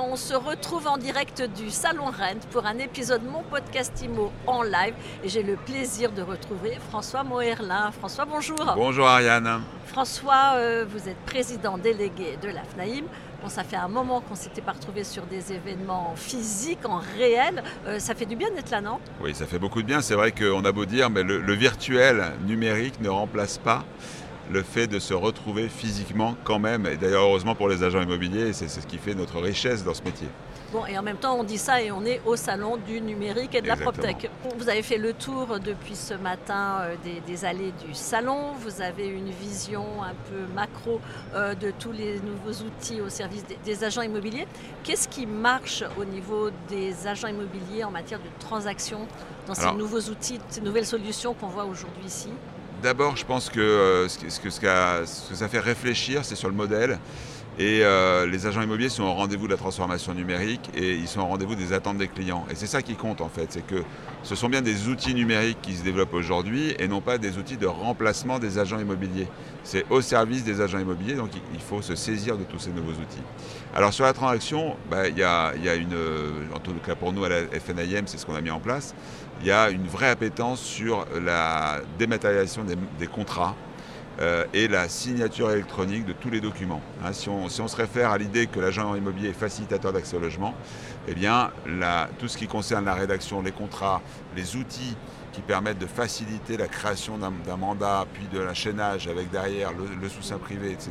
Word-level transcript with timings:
on 0.00 0.16
se 0.16 0.34
retrouve 0.34 0.86
en 0.86 0.96
direct 0.96 1.42
du 1.42 1.70
Salon 1.70 2.06
Rent 2.06 2.40
pour 2.50 2.66
un 2.66 2.78
épisode 2.78 3.22
Mon 3.24 3.42
Podcast 3.42 4.02
Imo 4.02 4.32
en 4.46 4.62
live. 4.62 4.94
Et 5.22 5.28
j'ai 5.28 5.42
le 5.42 5.56
plaisir 5.56 6.12
de 6.12 6.22
retrouver 6.22 6.78
François 6.88 7.24
Moerlin. 7.24 7.90
François, 7.92 8.24
bonjour. 8.24 8.72
Bonjour 8.74 9.06
Ariane. 9.06 9.62
François, 9.86 10.54
euh, 10.54 10.86
vous 10.88 11.08
êtes 11.08 11.18
président 11.26 11.78
délégué 11.78 12.38
de 12.40 12.48
l'AFNAIM. 12.48 13.04
Bon, 13.42 13.48
ça 13.48 13.64
fait 13.64 13.76
un 13.76 13.88
moment 13.88 14.20
qu'on 14.20 14.36
s'était 14.36 14.62
pas 14.62 14.72
retrouvé 14.72 15.04
sur 15.04 15.24
des 15.26 15.52
événements 15.52 16.14
physiques, 16.16 16.86
en 16.88 17.00
réel. 17.18 17.62
Euh, 17.86 17.98
ça 17.98 18.14
fait 18.14 18.26
du 18.26 18.36
bien 18.36 18.50
d'être 18.52 18.70
là, 18.70 18.80
non? 18.80 18.98
Oui, 19.20 19.34
ça 19.34 19.46
fait 19.46 19.58
beaucoup 19.58 19.82
de 19.82 19.86
bien. 19.86 20.00
C'est 20.00 20.14
vrai 20.14 20.32
qu'on 20.32 20.64
a 20.64 20.72
beau 20.72 20.84
dire, 20.84 21.10
mais 21.10 21.22
le, 21.24 21.40
le 21.40 21.52
virtuel 21.54 22.32
numérique 22.46 23.00
ne 23.00 23.08
remplace 23.08 23.58
pas 23.58 23.84
le 24.50 24.62
fait 24.62 24.86
de 24.86 24.98
se 24.98 25.14
retrouver 25.14 25.68
physiquement 25.68 26.36
quand 26.44 26.58
même. 26.58 26.86
Et 26.86 26.96
d'ailleurs, 26.96 27.24
heureusement 27.24 27.54
pour 27.54 27.68
les 27.68 27.82
agents 27.82 28.02
immobiliers, 28.02 28.52
c'est 28.52 28.68
ce 28.68 28.86
qui 28.86 28.98
fait 28.98 29.14
notre 29.14 29.40
richesse 29.40 29.84
dans 29.84 29.94
ce 29.94 30.02
métier. 30.02 30.28
Bon, 30.72 30.86
et 30.86 30.98
en 30.98 31.02
même 31.02 31.18
temps, 31.18 31.38
on 31.38 31.44
dit 31.44 31.58
ça 31.58 31.82
et 31.82 31.92
on 31.92 32.02
est 32.06 32.22
au 32.24 32.34
salon 32.34 32.78
du 32.78 33.02
numérique 33.02 33.54
et 33.54 33.60
de 33.60 33.68
la 33.68 33.76
PropTech. 33.76 34.30
Vous 34.56 34.70
avez 34.70 34.82
fait 34.82 34.96
le 34.96 35.12
tour 35.12 35.58
depuis 35.62 35.94
ce 35.94 36.14
matin 36.14 36.78
euh, 36.80 36.94
des, 37.04 37.20
des, 37.20 37.44
allées 37.44 37.74
du 37.86 37.92
salon. 37.92 38.52
Vous 38.58 38.80
avez 38.80 39.06
une 39.06 39.28
vision 39.28 39.84
un 40.02 40.14
peu 40.30 40.50
macro 40.54 40.98
euh, 41.34 41.54
de 41.54 41.72
tous 41.78 41.92
les 41.92 42.20
nouveaux 42.20 42.64
outils 42.64 43.02
au 43.02 43.10
service 43.10 43.44
des, 43.44 43.58
des 43.62 43.84
agents 43.84 44.00
immobiliers. 44.00 44.46
Qu'est-ce 44.82 45.08
qui 45.08 45.26
marche 45.26 45.84
au 46.00 46.06
niveau 46.06 46.48
des 46.70 47.06
agents 47.06 47.28
immobiliers 47.28 47.84
en 47.84 47.90
matière 47.90 48.20
de 48.20 48.30
transactions 48.40 49.06
dans 49.46 49.54
ces 49.54 49.72
nouveaux 49.72 50.00
outils, 50.00 50.40
ces 50.48 50.62
nouvelles 50.62 50.86
solutions 50.86 51.34
qu'on 51.34 51.48
voit 51.48 51.66
aujourd'hui 51.66 52.06
ici? 52.06 52.30
D'abord, 52.82 53.16
je 53.16 53.24
pense 53.24 53.48
que 53.48 53.60
euh, 53.60 54.08
ce, 54.08 54.40
que, 54.40 54.50
ça 54.50 55.48
fait 55.48 55.60
réfléchir, 55.60 56.24
c'est 56.24 56.34
sur 56.34 56.48
le 56.48 56.54
modèle. 56.54 56.98
Et 57.58 57.80
euh, 57.82 58.26
les 58.26 58.46
agents 58.46 58.62
immobiliers 58.62 58.88
sont 58.88 59.02
au 59.02 59.12
rendez-vous 59.12 59.46
de 59.46 59.52
la 59.52 59.58
transformation 59.58 60.14
numérique 60.14 60.70
et 60.74 60.94
ils 60.94 61.06
sont 61.06 61.20
au 61.20 61.26
rendez-vous 61.26 61.54
des 61.54 61.74
attentes 61.74 61.98
des 61.98 62.08
clients. 62.08 62.46
Et 62.50 62.54
c'est 62.54 62.66
ça 62.66 62.80
qui 62.80 62.94
compte 62.94 63.20
en 63.20 63.28
fait, 63.28 63.48
c'est 63.50 63.66
que 63.66 63.82
ce 64.22 64.34
sont 64.34 64.48
bien 64.48 64.62
des 64.62 64.88
outils 64.88 65.14
numériques 65.14 65.60
qui 65.60 65.74
se 65.74 65.84
développent 65.84 66.14
aujourd'hui 66.14 66.74
et 66.78 66.88
non 66.88 67.02
pas 67.02 67.18
des 67.18 67.36
outils 67.36 67.58
de 67.58 67.66
remplacement 67.66 68.38
des 68.38 68.58
agents 68.58 68.78
immobiliers. 68.78 69.28
C'est 69.64 69.84
au 69.90 70.00
service 70.00 70.44
des 70.44 70.62
agents 70.62 70.78
immobiliers, 70.78 71.14
donc 71.14 71.30
il 71.52 71.60
faut 71.60 71.82
se 71.82 71.94
saisir 71.94 72.38
de 72.38 72.44
tous 72.44 72.58
ces 72.58 72.70
nouveaux 72.70 72.92
outils. 72.92 73.22
Alors 73.74 73.92
sur 73.92 74.06
la 74.06 74.14
transaction, 74.14 74.76
bah, 74.90 75.08
il 75.08 75.18
y, 75.18 75.22
a, 75.22 75.52
une, 75.76 75.96
en 76.54 76.58
tout 76.58 76.72
cas 76.84 76.94
pour 76.94 77.12
nous 77.12 77.24
à 77.24 77.28
la 77.28 77.42
FNIM, 77.60 78.06
c'est 78.06 78.16
ce 78.16 78.24
qu'on 78.24 78.34
a 78.34 78.40
mis 78.40 78.50
en 78.50 78.60
place, 78.60 78.94
il 79.42 79.46
y 79.46 79.52
a 79.52 79.68
une 79.68 79.86
vraie 79.86 80.08
appétence 80.08 80.60
sur 80.60 81.06
la 81.22 81.80
dématérialisation 81.98 82.64
des 82.98 83.06
contrats 83.06 83.54
euh, 84.20 84.44
et 84.52 84.68
la 84.68 84.88
signature 84.88 85.50
électronique 85.50 86.04
de 86.04 86.12
tous 86.12 86.30
les 86.30 86.40
documents. 86.40 86.82
Hein, 87.04 87.12
si, 87.12 87.28
on, 87.28 87.48
se 87.48 87.76
réfère 87.76 88.10
à 88.10 88.18
l'idée 88.18 88.46
que 88.46 88.60
l'agent 88.60 88.94
immobilier 88.94 89.30
est 89.30 89.32
facilitateur 89.32 89.92
d'accès 89.92 90.16
au 90.16 90.20
logement, 90.20 90.54
eh 91.08 91.14
tout 92.18 92.28
ce 92.28 92.36
qui 92.36 92.46
concerne 92.46 92.84
la 92.84 92.94
rédaction, 92.94 93.42
les 93.42 93.52
contrats, 93.52 94.02
les 94.36 94.56
outils 94.56 94.96
qui 95.32 95.40
permettent 95.40 95.78
de 95.78 95.86
faciliter 95.86 96.58
la 96.58 96.68
création 96.68 97.16
d'un 97.16 97.56
mandat, 97.56 98.06
puis 98.12 98.28
de 98.30 98.38
l'enchaînage 98.38 99.08
avec 99.08 99.30
derrière 99.30 99.70
le, 99.72 100.08
soutien 100.08 100.36
privé, 100.36 100.72
etc., 100.72 100.90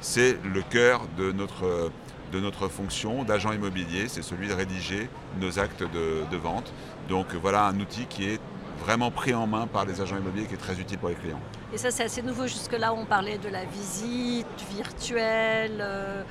c'est 0.00 0.38
le 0.42 0.62
cœur 0.62 1.02
de 1.18 1.30
notre, 1.32 1.90
de 2.32 2.68
fonction 2.68 3.22
d'agent 3.22 3.52
immobilier, 3.52 4.08
c'est 4.08 4.22
celui 4.22 4.48
de 4.48 4.54
rédiger 4.54 5.10
nos 5.38 5.58
actes 5.58 5.84
de 5.84 6.36
vente. 6.38 6.72
Donc 7.10 7.26
voilà 7.34 7.66
un 7.66 7.78
outil 7.80 8.06
qui 8.06 8.30
est 8.30 8.40
vraiment 8.80 9.10
pris 9.10 9.34
en 9.34 9.46
main 9.46 9.66
par 9.66 9.84
les 9.84 10.00
agents 10.00 10.16
immobiliers 10.16 10.46
qui 10.46 10.54
est 10.54 10.58
très 10.58 10.78
utile 10.78 10.98
pour 10.98 11.08
les 11.08 11.14
clients. 11.14 11.40
Et 11.72 11.78
ça 11.78 11.90
c'est 11.90 12.04
assez 12.04 12.22
nouveau, 12.22 12.46
jusque-là 12.46 12.92
on 12.92 13.04
parlait 13.04 13.38
de 13.38 13.48
la 13.48 13.64
visite 13.64 14.46
virtuelle, 14.74 15.78
euh, 15.80 16.22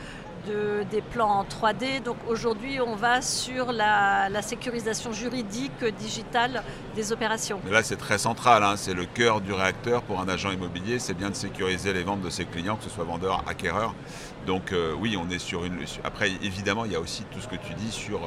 de, 0.47 0.84
des 0.90 1.01
plans 1.01 1.29
en 1.29 1.44
3D, 1.44 2.01
donc 2.03 2.18
aujourd'hui 2.28 2.79
on 2.79 2.96
va 2.96 3.22
sur 3.22 3.72
la, 3.72 4.29
la, 4.29 4.41
sécurisation 4.41 5.12
juridique 5.12 5.84
digitale 5.97 6.63
des 6.96 7.12
opérations. 7.12 7.59
Mais 7.66 7.72
là 7.72 7.84
c'est 7.84 7.97
très 7.97 8.18
central, 8.18 8.63
hein, 8.63 8.75
c'est 8.78 8.94
le 8.94 9.06
cœur 9.06 9.41
du 9.41 9.53
réacteur 9.53 10.02
pour 10.03 10.19
un 10.19 10.28
agent 10.28 10.52
immobilier, 10.52 11.00
c'est 11.00 11.13
bien 11.13 11.29
de 11.29 11.35
sécuriser 11.35 11.94
les 11.94 12.03
ventes 12.03 12.22
de 12.22 12.29
ses 12.29 12.46
clients, 12.46 12.78
que 12.78 12.84
ce 12.84 12.90
soit 12.90 13.03
vendeur, 13.03 13.44
acquéreur. 13.47 13.94
Donc 14.47 14.72
euh, 14.72 14.94
oui, 14.97 15.18
on 15.18 15.29
est 15.29 15.40
sur 15.40 15.66
une... 15.66 15.78
Après, 16.03 16.31
évidemment, 16.41 16.85
il 16.85 16.91
y 16.91 16.96
a 16.96 17.00
aussi 17.00 17.23
tout 17.31 17.40
ce 17.40 17.47
que 17.47 17.56
tu 17.56 17.73
dis 17.73 17.91
sur 17.91 18.22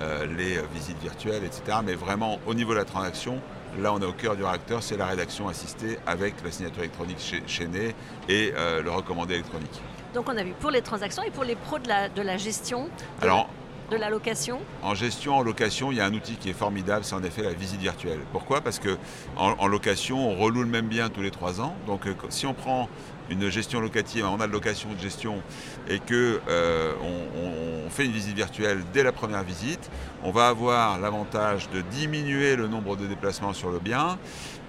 euh, 0.00 0.26
les 0.26 0.58
visites 0.74 1.00
virtuelles, 1.00 1.44
etc. 1.44 1.78
Mais 1.84 1.94
vraiment, 1.94 2.40
au 2.46 2.54
niveau 2.54 2.72
de 2.72 2.78
la 2.78 2.84
transaction, 2.84 3.40
là, 3.78 3.92
on 3.92 4.00
est 4.00 4.06
au 4.06 4.12
cœur 4.12 4.36
du 4.36 4.44
réacteur, 4.44 4.82
c'est 4.82 4.96
la 4.96 5.06
rédaction 5.06 5.48
assistée 5.48 5.98
avec 6.06 6.34
la 6.44 6.50
signature 6.50 6.80
électronique 6.80 7.18
chaînée 7.46 7.94
et 8.28 8.52
euh, 8.56 8.82
le 8.82 8.90
recommandé 8.90 9.34
électronique. 9.34 9.80
Donc 10.14 10.28
on 10.28 10.36
a 10.36 10.42
vu 10.42 10.52
pour 10.60 10.70
les 10.70 10.82
transactions 10.82 11.22
et 11.22 11.30
pour 11.30 11.44
les 11.44 11.56
pros 11.56 11.78
de 11.78 11.88
la, 11.88 12.08
de 12.08 12.22
la 12.22 12.36
gestion. 12.36 12.84
De 13.20 13.24
Alors, 13.24 13.48
de 13.90 13.96
la 13.96 14.08
location 14.08 14.58
En 14.82 14.94
gestion, 14.94 15.36
en 15.36 15.42
location, 15.42 15.92
il 15.92 15.98
y 15.98 16.00
a 16.00 16.06
un 16.06 16.14
outil 16.14 16.36
qui 16.36 16.48
est 16.48 16.54
formidable, 16.54 17.04
c'est 17.04 17.14
en 17.14 17.22
effet 17.22 17.42
la 17.42 17.52
visite 17.52 17.80
virtuelle. 17.80 18.20
Pourquoi? 18.32 18.62
Parce 18.62 18.78
que 18.78 18.96
en, 19.36 19.50
en, 19.58 19.66
location, 19.66 20.30
on 20.30 20.36
reloue 20.36 20.62
le 20.62 20.68
même 20.68 20.86
bien 20.86 21.10
tous 21.10 21.20
les 21.20 21.30
trois 21.30 21.60
ans. 21.60 21.74
Donc 21.86 22.06
euh, 22.06 22.14
si 22.30 22.46
on 22.46 22.54
prend 22.54 22.88
une 23.30 23.48
gestion 23.50 23.80
locative, 23.80 24.24
on 24.26 24.40
a 24.40 24.46
de 24.46 24.52
location 24.52 24.88
de 24.92 24.98
gestion 24.98 25.42
et 25.88 25.98
que 25.98 26.40
euh, 26.48 26.92
on, 27.02 27.41
on, 27.41 27.41
fait 27.92 28.04
une 28.04 28.12
visite 28.12 28.34
virtuelle 28.34 28.82
dès 28.92 29.02
la 29.02 29.12
première 29.12 29.44
visite, 29.44 29.90
on 30.24 30.32
va 30.32 30.48
avoir 30.48 30.98
l'avantage 30.98 31.70
de 31.70 31.82
diminuer 31.82 32.56
le 32.56 32.66
nombre 32.66 32.96
de 32.96 33.06
déplacements 33.06 33.52
sur 33.52 33.70
le 33.70 33.78
bien. 33.78 34.18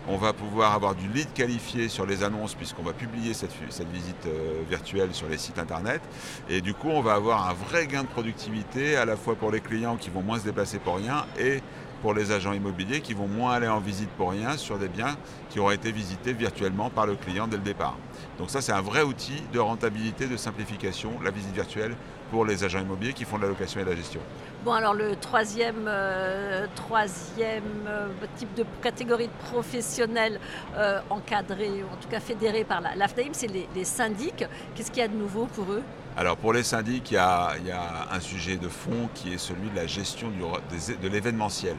On 0.06 0.18
va 0.18 0.34
pouvoir 0.34 0.74
avoir 0.74 0.96
du 0.96 1.08
lead 1.08 1.32
qualifié 1.34 1.88
sur 1.88 2.06
les 2.06 2.24
annonces 2.24 2.56
puisqu'on 2.56 2.84
va 2.84 2.92
publier 2.92 3.34
cette, 3.34 3.54
cette 3.70 3.90
visite 3.90 4.26
euh, 4.26 4.62
virtuelle 4.70 5.14
sur 5.14 5.30
les 5.30 5.38
sites 5.38 5.58
internet. 5.58 6.02
Et 6.50 6.60
du 6.60 6.74
coup, 6.74 6.90
on 6.90 7.02
va 7.02 7.14
avoir 7.14 7.50
un 7.50 7.54
vrai 7.54 7.88
gain 7.88 8.04
de 8.04 8.10
productivité 8.10 8.98
à 8.98 9.06
la 9.06 9.16
fois 9.16 9.36
pour 9.36 9.50
les 9.50 9.62
clients 9.62 9.96
qui 9.96 10.10
vont 10.10 10.22
moins 10.22 10.40
se 10.40 10.44
déplacer 10.44 10.78
pour 10.80 10.98
rien 10.98 11.26
et 11.40 11.62
pour 12.04 12.14
les 12.14 12.34
agents 12.34 12.52
immobiliers 12.52 13.00
qui 13.00 13.14
vont 13.14 13.30
moins 13.30 13.54
aller 13.54 13.70
en 13.70 13.80
visite 13.80 14.10
pour 14.18 14.32
rien 14.32 14.58
sur 14.58 14.78
des 14.78 14.90
biens 14.90 15.16
qui 15.50 15.62
auront 15.62 15.72
été 15.72 15.90
visités 15.90 16.34
virtuellement 16.34 16.90
par 16.90 17.08
le 17.08 17.16
client 17.16 17.48
dès 17.48 17.56
le 17.56 17.64
départ. 17.64 17.96
Donc 18.38 18.50
ça, 18.50 18.60
c'est 18.60 18.74
un 18.74 18.82
vrai 18.82 19.04
outil 19.04 19.42
de 19.54 19.60
rentabilité, 19.60 20.28
de 20.28 20.36
simplification, 20.36 21.12
la 21.24 21.32
visite 21.32 21.54
virtuelle 21.54 21.96
pour 22.30 22.46
les 22.46 22.66
agents 22.66 22.82
immobiliers 22.82 23.14
qui 23.14 23.24
font 23.24 23.38
de 23.38 23.44
la 23.44 23.48
location 23.48 23.80
et 23.80 23.86
de 23.86 23.90
la 23.90 23.96
gestion. 23.96 24.20
Bon, 24.66 24.74
alors 24.74 24.94
le 24.94 25.16
troisième, 25.16 25.86
euh, 25.88 26.66
troisième 26.76 27.64
euh, 27.88 28.10
type 28.36 28.54
de 28.54 28.66
catégorie 28.82 29.28
de 29.28 29.48
professionnels 29.52 30.42
euh, 30.76 31.00
encadrés, 31.10 31.84
en 31.90 31.96
tout 32.02 32.10
cas 32.10 32.20
fédérés 32.20 32.66
par 32.66 32.82
la 32.82 32.96
l'AFNAIM, 32.96 33.30
c'est 33.32 33.48
les, 33.48 33.70
les 33.74 33.86
syndics. 33.86 34.46
Qu'est-ce 34.76 34.92
qu'il 34.92 35.00
y 35.00 35.06
a 35.06 35.08
de 35.08 35.16
nouveau 35.16 35.46
pour 35.46 35.72
eux? 35.72 35.84
Alors 36.16 36.38
pour 36.38 36.54
les 36.54 36.64
syndics, 36.64 37.10
il 37.12 37.16
y, 37.16 37.18
a, 37.18 37.54
il 37.60 37.68
y, 37.68 37.72
a, 37.72 38.08
un 38.12 38.20
sujet 38.20 38.58
de 38.58 38.68
fond 38.68 39.10
qui 39.16 39.34
est 39.34 39.40
celui 39.40 39.70
de 39.70 39.76
la 39.76 39.88
gestion 39.88 40.30
du, 40.30 40.42
de 40.42 41.08
l'événementiel. 41.08 41.76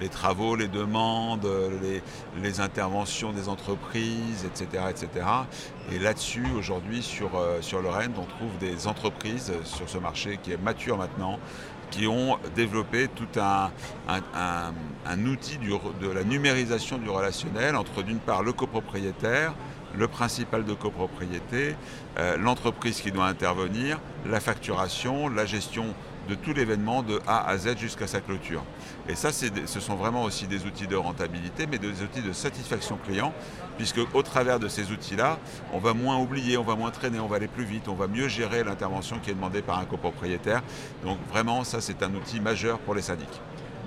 Les 0.00 0.08
travaux, 0.08 0.56
les 0.56 0.68
demandes, 0.68 1.48
les, 2.42 2.60
interventions 2.60 3.32
des 3.32 3.48
entreprises, 3.48 4.44
etc. 4.44 4.84
etc. 4.90 5.26
Et 5.92 5.98
là-dessus, 5.98 6.46
aujourd'hui, 6.56 7.02
sur, 7.02 7.30
sur 7.60 7.80
le 7.80 7.88
on 7.88 8.24
trouve 8.24 8.56
des 8.60 8.86
entreprises 8.86 9.52
sur 9.64 9.88
ce 9.88 9.98
marché 9.98 10.38
qui 10.42 10.52
est 10.52 10.56
mature 10.56 10.98
maintenant, 10.98 11.38
qui 11.90 12.06
ont 12.06 12.38
développé 12.56 13.08
tout 13.08 13.28
un, 13.40 13.70
outil 15.26 15.58
de 15.58 16.08
la 16.08 16.24
numérisation 16.24 16.98
du 16.98 17.08
relationnel 17.08 17.76
entre 17.76 18.02
d'une 18.02 18.18
part 18.18 18.42
le 18.42 18.52
copropriétaire, 18.52 19.54
le 19.98 20.08
principal 20.08 20.64
de 20.64 20.74
copropriété, 20.74 21.76
euh, 22.18 22.36
l'entreprise 22.36 23.00
qui 23.00 23.12
doit 23.12 23.26
intervenir, 23.26 24.00
la 24.26 24.40
facturation, 24.40 25.28
la 25.28 25.46
gestion 25.46 25.86
de 26.28 26.34
tout 26.34 26.54
l'événement 26.54 27.02
de 27.02 27.20
A 27.26 27.46
à 27.46 27.58
Z 27.58 27.76
jusqu'à 27.78 28.06
sa 28.06 28.20
clôture. 28.20 28.62
Et 29.08 29.14
ça, 29.14 29.30
ce 29.32 29.80
sont 29.80 29.94
vraiment 29.94 30.22
aussi 30.22 30.46
des 30.46 30.64
outils 30.64 30.86
de 30.86 30.96
rentabilité, 30.96 31.66
mais 31.66 31.78
des 31.78 32.02
outils 32.02 32.22
de 32.22 32.32
satisfaction 32.32 32.98
client, 33.04 33.32
puisque 33.76 34.00
au 34.14 34.22
travers 34.22 34.58
de 34.58 34.68
ces 34.68 34.90
outils-là, 34.90 35.38
on 35.72 35.78
va 35.78 35.92
moins 35.92 36.18
oublier, 36.18 36.56
on 36.56 36.62
va 36.62 36.76
moins 36.76 36.90
traîner, 36.90 37.20
on 37.20 37.26
va 37.26 37.36
aller 37.36 37.48
plus 37.48 37.64
vite, 37.64 37.88
on 37.88 37.94
va 37.94 38.06
mieux 38.06 38.28
gérer 38.28 38.64
l'intervention 38.64 39.18
qui 39.18 39.30
est 39.30 39.34
demandée 39.34 39.62
par 39.62 39.78
un 39.78 39.84
copropriétaire. 39.84 40.62
Donc 41.04 41.18
vraiment, 41.28 41.62
ça, 41.64 41.80
c'est 41.80 42.02
un 42.02 42.14
outil 42.14 42.40
majeur 42.40 42.78
pour 42.78 42.94
les 42.94 43.02
syndics. 43.02 43.40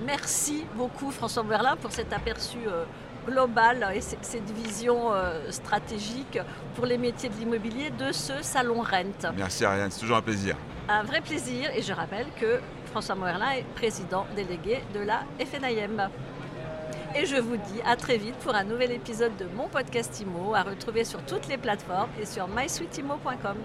Merci 0.06 0.64
beaucoup 0.76 1.10
François 1.10 1.42
Berlin 1.42 1.76
pour 1.76 1.92
cet 1.92 2.14
aperçu 2.14 2.58
euh, 2.68 2.86
global 3.28 3.88
et 3.94 4.02
cette 4.02 4.50
vision 4.52 5.14
euh, 5.14 5.52
stratégique 5.52 6.40
pour 6.76 6.86
les 6.86 6.98
métiers 6.98 7.30
de 7.30 7.36
l'immobilier 7.36 7.90
de 7.90 8.12
ce 8.12 8.42
salon 8.42 8.82
Rent. 8.82 9.32
Merci 9.36 9.66
Ariane, 9.66 9.92
c'est 9.92 10.00
toujours 10.00 10.18
un 10.18 10.22
plaisir. 10.22 10.56
Un 10.90 11.04
vrai 11.04 11.22
plaisir 11.22 11.70
et 11.76 11.82
je 11.82 11.92
rappelle 11.92 12.28
que 12.40 12.60
François 12.86 13.16
Moerlin 13.16 13.52
est 13.52 13.66
président 13.76 14.26
délégué 14.36 14.80
de 14.94 15.02
la 15.02 15.24
FNIM. 15.40 16.10
Et 17.16 17.26
je 17.26 17.36
vous 17.38 17.58
dis 17.58 17.82
à 17.86 17.96
très 17.96 18.18
vite 18.18 18.36
pour 18.36 18.56
un 18.56 18.64
nouvel 18.64 18.92
épisode 18.92 19.36
de 19.38 19.46
mon 19.56 19.68
podcast 19.68 20.20
IMO 20.22 20.54
à 20.56 20.64
retrouver 20.64 21.04
sur 21.04 21.22
toutes 21.26 21.48
les 21.48 21.58
plateformes 21.58 22.10
et 22.22 22.26
sur 22.26 22.48
mysweetimo.com. 22.48 23.58